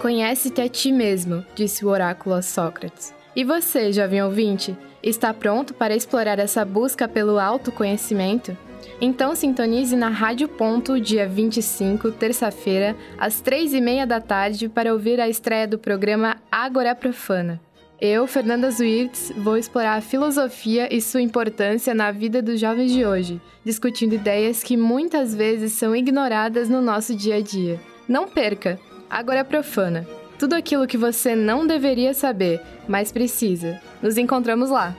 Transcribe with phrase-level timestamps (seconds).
[0.00, 3.14] Conhece-te a ti mesmo, disse o oráculo a Sócrates.
[3.34, 8.56] E você, jovem ouvinte, está pronto para explorar essa busca pelo autoconhecimento?
[9.00, 14.92] Então sintonize na Rádio Ponto, dia 25, terça-feira, às três e meia da tarde, para
[14.92, 17.60] ouvir a estreia do programa Agora Profana.
[18.00, 23.04] Eu, Fernanda Zuirtz, vou explorar a filosofia e sua importância na vida dos jovens de
[23.04, 27.80] hoje, discutindo ideias que muitas vezes são ignoradas no nosso dia a dia.
[28.08, 28.80] Não perca!
[29.10, 30.06] Agora Profana.
[30.38, 33.80] Tudo aquilo que você não deveria saber, mas precisa.
[34.00, 34.96] Nos encontramos lá!